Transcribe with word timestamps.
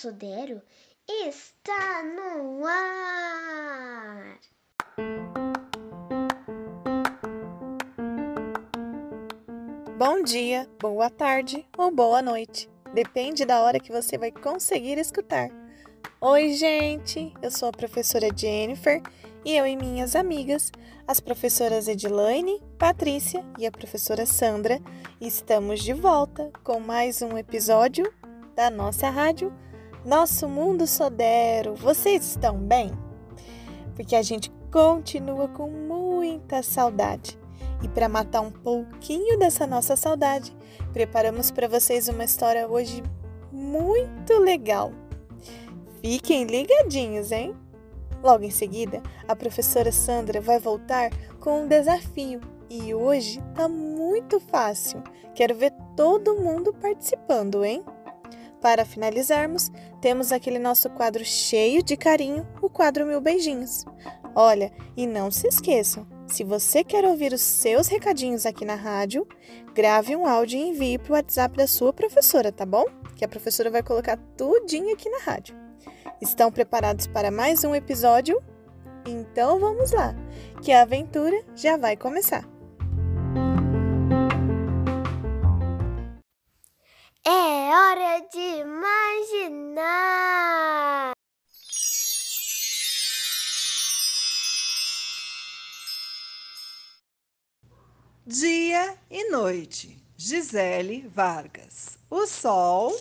Sudero 0.00 0.62
está 1.06 2.02
no 2.02 2.64
ar. 2.64 4.38
Bom 9.98 10.22
dia, 10.22 10.66
boa 10.80 11.10
tarde 11.10 11.68
ou 11.76 11.90
boa 11.90 12.22
noite. 12.22 12.70
Depende 12.94 13.44
da 13.44 13.60
hora 13.60 13.78
que 13.78 13.92
você 13.92 14.16
vai 14.16 14.32
conseguir 14.32 14.96
escutar. 14.96 15.50
Oi, 16.18 16.54
gente! 16.54 17.34
Eu 17.42 17.50
sou 17.50 17.68
a 17.68 17.72
professora 17.72 18.28
Jennifer 18.34 19.02
e 19.44 19.54
eu 19.54 19.66
e 19.66 19.76
minhas 19.76 20.16
amigas, 20.16 20.72
as 21.06 21.20
professoras 21.20 21.88
Edilaine, 21.88 22.62
Patrícia 22.78 23.44
e 23.58 23.66
a 23.66 23.70
professora 23.70 24.24
Sandra, 24.24 24.80
estamos 25.20 25.80
de 25.80 25.92
volta 25.92 26.50
com 26.64 26.80
mais 26.80 27.20
um 27.20 27.36
episódio 27.36 28.10
da 28.56 28.70
nossa 28.70 29.10
rádio 29.10 29.54
Nosso 30.04 30.48
Mundo 30.48 30.86
Sodero. 30.86 31.74
Vocês 31.74 32.24
estão 32.24 32.56
bem? 32.56 32.90
Porque 33.94 34.16
a 34.16 34.22
gente 34.22 34.50
continua 34.72 35.46
com 35.48 35.68
muita 35.68 36.62
saudade. 36.62 37.38
E 37.82 37.88
para 37.88 38.08
matar 38.08 38.40
um 38.40 38.50
pouquinho 38.50 39.38
dessa 39.38 39.66
nossa 39.66 39.96
saudade, 39.96 40.56
preparamos 40.92 41.50
para 41.50 41.68
vocês 41.68 42.08
uma 42.08 42.24
história 42.24 42.66
hoje 42.66 43.02
muito 43.52 44.38
legal. 44.38 44.90
Fiquem 46.00 46.44
ligadinhos, 46.44 47.30
hein? 47.30 47.54
Logo 48.22 48.44
em 48.44 48.50
seguida, 48.50 49.02
a 49.28 49.36
professora 49.36 49.92
Sandra 49.92 50.40
vai 50.40 50.58
voltar 50.58 51.10
com 51.40 51.62
um 51.62 51.68
desafio 51.68 52.40
e 52.70 52.94
hoje 52.94 53.38
tá 53.54 53.68
muito 53.68 54.40
fácil. 54.40 55.02
Quero 55.34 55.54
ver 55.54 55.72
todo 55.94 56.36
mundo 56.36 56.72
participando, 56.72 57.64
hein? 57.64 57.84
Para 58.60 58.84
finalizarmos, 58.84 59.70
temos 60.00 60.32
aquele 60.32 60.58
nosso 60.58 60.90
quadro 60.90 61.24
cheio 61.24 61.82
de 61.82 61.96
carinho, 61.96 62.46
o 62.60 62.68
quadro 62.68 63.06
Mil 63.06 63.20
Beijinhos. 63.20 63.84
Olha, 64.34 64.70
e 64.96 65.06
não 65.06 65.30
se 65.30 65.48
esqueçam, 65.48 66.06
se 66.30 66.44
você 66.44 66.84
quer 66.84 67.04
ouvir 67.04 67.32
os 67.32 67.40
seus 67.40 67.88
recadinhos 67.88 68.46
aqui 68.46 68.64
na 68.64 68.76
rádio, 68.76 69.26
grave 69.74 70.14
um 70.14 70.26
áudio 70.26 70.60
e 70.60 70.68
envie 70.68 70.98
para 70.98 71.12
o 71.12 71.16
WhatsApp 71.16 71.56
da 71.56 71.66
sua 71.66 71.92
professora, 71.92 72.52
tá 72.52 72.64
bom? 72.64 72.84
Que 73.16 73.24
a 73.24 73.28
professora 73.28 73.68
vai 73.68 73.82
colocar 73.82 74.16
tudinho 74.36 74.92
aqui 74.92 75.10
na 75.10 75.18
rádio. 75.18 75.56
Estão 76.20 76.52
preparados 76.52 77.08
para 77.08 77.32
mais 77.32 77.64
um 77.64 77.74
episódio? 77.74 78.40
Então 79.04 79.58
vamos 79.58 79.90
lá, 79.90 80.14
que 80.62 80.70
a 80.70 80.82
aventura 80.82 81.42
já 81.56 81.76
vai 81.76 81.96
começar. 81.96 82.59
É 87.70 87.72
hora 87.72 88.26
de 88.32 88.62
imaginar. 89.46 89.82
Dia 98.26 98.98
e 99.08 99.30
noite. 99.30 100.04
Gisele 100.16 101.06
Vargas. 101.14 101.96
O 102.10 102.26
sol. 102.26 102.92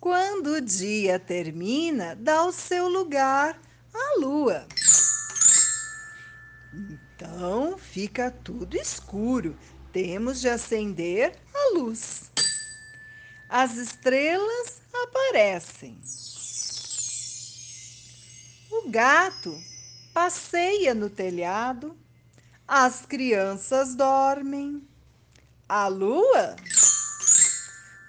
Quando 0.00 0.54
o 0.54 0.60
dia 0.60 1.20
termina, 1.20 2.16
dá 2.16 2.42
o 2.44 2.50
seu 2.50 2.88
lugar 2.88 3.56
à 3.94 4.18
lua. 4.18 4.66
Então 6.74 7.78
fica 7.78 8.32
tudo 8.32 8.76
escuro. 8.76 9.56
Temos 9.92 10.40
de 10.40 10.48
acender 10.48 11.38
a 11.54 11.78
luz. 11.78 12.28
As 13.48 13.76
estrelas 13.76 14.82
aparecem. 14.92 15.98
O 18.70 18.90
gato 18.90 19.58
passeia 20.12 20.94
no 20.94 21.08
telhado. 21.08 21.96
As 22.66 23.06
crianças 23.06 23.94
dormem. 23.94 24.86
A 25.66 25.88
lua, 25.88 26.56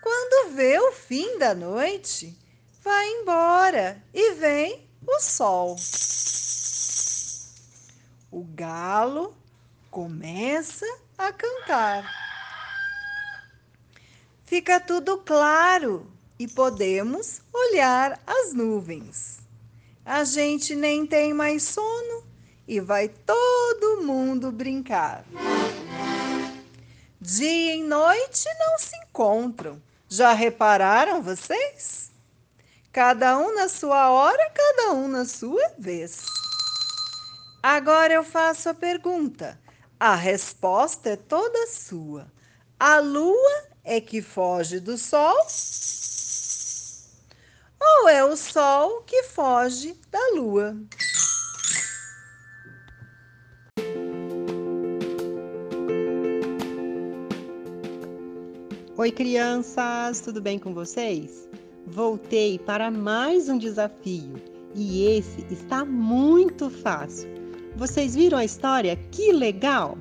quando 0.02 0.56
vê 0.56 0.78
o 0.78 0.92
fim 0.92 1.38
da 1.38 1.56
noite, 1.56 2.38
vai 2.84 3.08
embora 3.08 4.04
e 4.14 4.34
vem 4.36 4.90
o 5.08 5.20
sol. 5.22 5.78
O 8.30 8.44
galo 8.44 9.36
começa 9.90 10.86
a 11.18 11.32
cantar. 11.32 12.29
Fica 14.50 14.80
tudo 14.80 15.20
claro 15.20 16.12
e 16.40 16.48
podemos 16.48 17.40
olhar 17.54 18.20
as 18.26 18.52
nuvens. 18.52 19.38
A 20.04 20.24
gente 20.24 20.76
nem 20.76 21.06
tem 21.06 21.36
mais 21.36 21.62
sono 21.62 22.24
e 22.68 22.80
vai 22.80 23.10
todo 23.10 24.02
mundo 24.02 24.52
brincar. 24.52 25.24
Dia 27.22 27.76
e 27.76 27.84
noite 27.84 28.50
não 28.58 28.80
se 28.80 28.98
encontram. 28.98 29.80
Já 30.08 30.34
repararam 30.34 31.22
vocês? 31.22 32.10
Cada 32.92 33.38
um 33.38 33.54
na 33.54 33.70
sua 33.70 34.10
hora, 34.10 34.50
cada 34.50 34.94
um 34.94 35.08
na 35.08 35.26
sua 35.26 35.74
vez. 35.78 36.26
Agora 37.62 38.14
eu 38.16 38.24
faço 38.24 38.68
a 38.68 38.74
pergunta. 38.74 39.62
A 40.00 40.16
resposta 40.16 41.12
é 41.12 41.16
toda 41.16 41.68
sua. 41.68 42.26
A 42.80 42.98
lua 42.98 43.69
é 43.90 44.00
que 44.00 44.22
foge 44.22 44.80
do 44.80 44.96
sol? 45.00 45.36
Ou 47.82 48.08
é 48.08 48.24
o 48.24 48.38
sol 48.38 49.02
que 49.02 49.24
foge 49.24 49.96
da 50.12 50.20
lua? 50.36 50.78
Oi, 58.96 59.12
crianças, 59.12 60.22
tudo 60.22 60.40
bem 60.40 60.60
com 60.60 60.72
vocês? 60.72 61.50
Voltei 61.88 62.60
para 62.60 62.92
mais 62.92 63.50
um 63.50 63.58
desafio 63.58 64.36
e 64.76 65.08
esse 65.18 65.44
está 65.50 65.84
muito 65.84 66.70
fácil. 66.70 67.28
Vocês 67.76 68.14
viram 68.14 68.38
a 68.38 68.46
história? 68.46 68.96
Que 69.12 69.34
legal! 69.34 69.98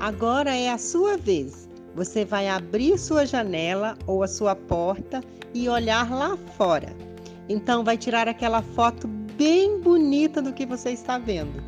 Agora 0.00 0.52
é 0.52 0.68
a 0.68 0.78
sua 0.78 1.16
vez. 1.16 1.69
Você 1.94 2.24
vai 2.24 2.48
abrir 2.48 2.98
sua 2.98 3.26
janela 3.26 3.96
ou 4.06 4.22
a 4.22 4.28
sua 4.28 4.54
porta 4.54 5.20
e 5.52 5.68
olhar 5.68 6.10
lá 6.10 6.36
fora. 6.56 6.94
Então, 7.48 7.82
vai 7.82 7.96
tirar 7.96 8.28
aquela 8.28 8.62
foto 8.62 9.08
bem 9.08 9.80
bonita 9.80 10.40
do 10.42 10.52
que 10.52 10.66
você 10.66 10.90
está 10.90 11.18
vendo, 11.18 11.62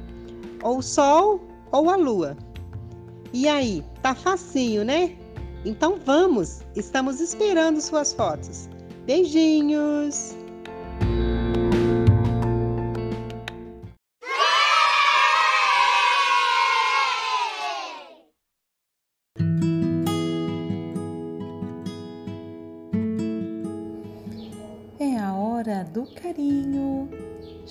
ou 0.62 0.78
o 0.78 0.82
sol 0.82 1.40
ou 1.72 1.88
a 1.88 1.96
lua. 1.96 2.36
E 3.32 3.48
aí, 3.48 3.82
tá 4.02 4.14
facinho, 4.14 4.84
né? 4.84 5.16
Então 5.64 5.98
vamos, 6.04 6.60
estamos 6.76 7.20
esperando 7.20 7.80
suas 7.80 8.12
fotos. 8.12 8.68
Beijinhos! 9.06 10.41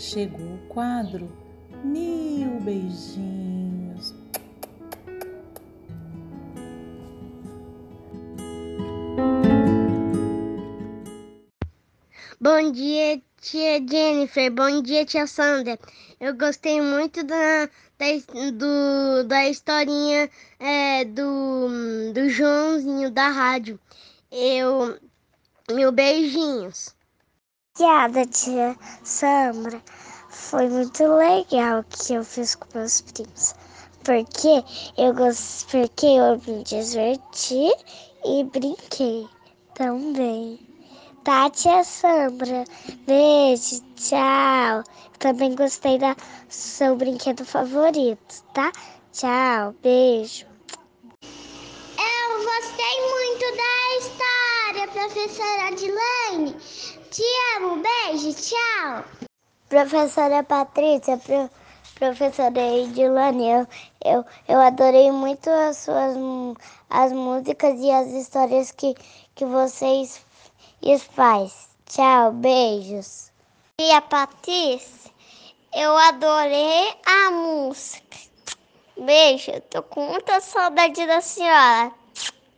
Chegou 0.02 0.56
o 0.56 0.68
quadro 0.68 1.32
Mil 1.84 2.60
Beijinhos. 2.62 4.16
Bom 12.42 12.72
dia, 12.72 13.22
tia 13.40 13.80
Jennifer. 13.88 14.52
Bom 14.52 14.82
dia, 14.82 15.06
tia 15.06 15.28
Sandra. 15.28 15.78
Eu 16.20 16.36
gostei 16.36 16.82
muito 16.82 17.24
da, 17.24 17.70
da, 18.00 18.06
do, 18.54 19.28
da 19.28 19.48
historinha 19.50 20.32
é, 20.60 21.06
do, 21.06 21.70
do 22.12 22.28
Joãozinho 22.28 23.12
da 23.12 23.28
rádio. 23.28 23.80
Eu, 24.32 24.98
Mil 25.72 25.92
beijinhos. 25.92 26.96
Obrigada, 27.74 28.26
tia 28.26 28.76
Sandra. 29.02 29.82
Foi 30.30 30.68
muito 30.68 31.04
legal 31.08 31.86
que 31.86 32.14
eu 32.14 32.24
fiz 32.24 32.54
com 32.54 32.68
meus 32.78 33.00
primos. 33.00 33.56
Porque 34.04 34.62
eu 34.98 35.14
gostei, 35.14 35.88
porque 35.88 36.06
eu 36.06 36.38
me 36.46 36.64
diverti 36.66 37.72
e 38.26 38.44
brinquei 38.44 39.26
também. 39.74 40.60
Tá, 41.24 41.50
tia 41.50 41.82
Sandra? 41.86 42.66
Beijo, 43.08 43.82
tchau. 43.96 44.84
Também 45.18 45.56
gostei 45.56 45.98
da 45.98 46.14
seu 46.50 46.98
brinquedo 46.98 47.46
favorito, 47.46 48.44
tá? 48.54 48.70
Tchau, 49.14 49.74
beijo. 49.82 50.46
Eu 51.24 52.44
gostei 52.44 52.96
muito 53.12 53.46
da 53.56 53.98
história, 53.98 54.88
professora 54.92 55.68
Adilane. 55.70 57.01
Te 57.12 57.24
amo, 57.58 57.84
beijo, 57.84 58.34
tchau. 58.34 59.04
Professora 59.68 60.44
Patrícia, 60.44 61.18
pro, 61.18 61.50
professora 61.96 62.58
Edilane, 62.58 63.50
eu, 63.50 63.68
eu, 64.06 64.26
eu 64.48 64.62
adorei 64.62 65.12
muito 65.12 65.50
as 65.50 65.76
suas 65.76 66.16
as 66.90 67.12
músicas 67.12 67.78
e 67.82 67.92
as 67.92 68.08
histórias 68.08 68.72
que, 68.72 68.96
que 69.36 69.44
vocês 69.44 70.24
faz. 71.14 71.68
Tchau, 71.86 72.32
beijos. 72.32 73.30
E 73.78 73.92
a 73.92 74.00
Patrícia, 74.00 75.12
eu 75.76 75.98
adorei 75.98 76.94
a 77.06 77.32
música. 77.32 78.18
Beijo, 78.98 79.52
tô 79.70 79.84
com 79.84 80.06
muita 80.06 80.40
saudade 80.40 81.06
da 81.06 81.20
senhora. 81.20 81.92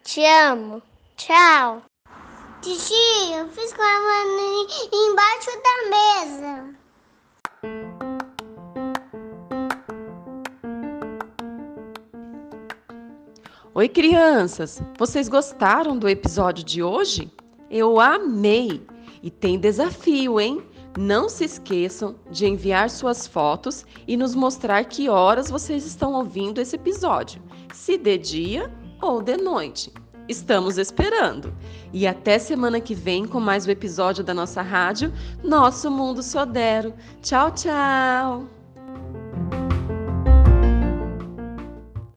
Te 0.03 0.23
amo. 0.23 0.79
Tchau. 1.17 1.81
Titi, 2.63 2.93
eu 3.37 3.49
fiz 3.49 3.73
com 3.73 3.81
a 3.81 3.99
mãe 3.99 4.65
embaixo 4.93 5.51
da 5.65 5.75
mesa. 5.89 6.73
Oi, 13.75 13.89
crianças! 13.89 14.81
Vocês 14.97 15.27
gostaram 15.27 15.97
do 15.97 16.07
episódio 16.07 16.63
de 16.63 16.81
hoje? 16.81 17.29
Eu 17.69 17.99
amei! 17.99 18.87
E 19.21 19.29
tem 19.29 19.59
desafio, 19.59 20.39
hein? 20.39 20.65
Não 20.97 21.27
se 21.27 21.43
esqueçam 21.43 22.15
de 22.31 22.45
enviar 22.45 22.89
suas 22.89 23.27
fotos 23.27 23.85
e 24.07 24.15
nos 24.15 24.33
mostrar 24.33 24.85
que 24.85 25.09
horas 25.09 25.49
vocês 25.49 25.85
estão 25.85 26.13
ouvindo 26.13 26.61
esse 26.61 26.77
episódio, 26.77 27.41
se 27.73 27.97
de 27.97 28.17
dia 28.17 28.73
ou 29.01 29.21
de 29.21 29.35
noite. 29.35 29.91
Estamos 30.27 30.77
esperando. 30.77 31.53
E 31.91 32.07
até 32.07 32.39
semana 32.39 32.79
que 32.79 32.95
vem 32.95 33.25
com 33.25 33.39
mais 33.39 33.67
um 33.67 33.71
episódio 33.71 34.23
da 34.23 34.33
nossa 34.33 34.61
rádio 34.61 35.13
Nosso 35.43 35.91
Mundo 35.91 36.23
Sodero. 36.23 36.93
Tchau, 37.21 37.51
tchau! 37.51 38.62